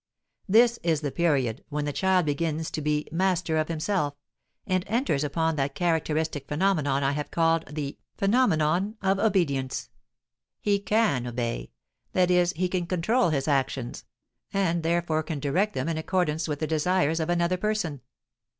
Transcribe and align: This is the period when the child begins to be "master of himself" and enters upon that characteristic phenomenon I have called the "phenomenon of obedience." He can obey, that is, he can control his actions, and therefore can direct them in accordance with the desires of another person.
This 0.49 0.79
is 0.81 1.01
the 1.01 1.11
period 1.11 1.63
when 1.69 1.85
the 1.85 1.93
child 1.93 2.25
begins 2.25 2.71
to 2.71 2.81
be 2.81 3.07
"master 3.11 3.57
of 3.57 3.67
himself" 3.67 4.15
and 4.65 4.83
enters 4.87 5.23
upon 5.23 5.57
that 5.57 5.75
characteristic 5.75 6.47
phenomenon 6.47 7.03
I 7.03 7.11
have 7.11 7.29
called 7.29 7.67
the 7.67 7.99
"phenomenon 8.17 8.97
of 9.03 9.19
obedience." 9.19 9.91
He 10.59 10.79
can 10.79 11.27
obey, 11.27 11.69
that 12.13 12.31
is, 12.31 12.51
he 12.55 12.67
can 12.67 12.87
control 12.87 13.29
his 13.29 13.47
actions, 13.47 14.03
and 14.51 14.81
therefore 14.81 15.21
can 15.21 15.39
direct 15.39 15.75
them 15.75 15.87
in 15.87 15.99
accordance 15.99 16.47
with 16.47 16.57
the 16.57 16.65
desires 16.65 17.19
of 17.19 17.29
another 17.29 17.57
person. 17.57 18.01